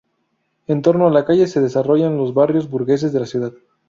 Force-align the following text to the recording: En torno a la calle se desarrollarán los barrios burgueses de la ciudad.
En 0.65 0.81
torno 0.81 1.05
a 1.05 1.11
la 1.11 1.25
calle 1.25 1.45
se 1.45 1.61
desarrollarán 1.61 2.17
los 2.17 2.33
barrios 2.33 2.67
burgueses 2.71 3.13
de 3.13 3.19
la 3.19 3.27
ciudad. 3.27 3.53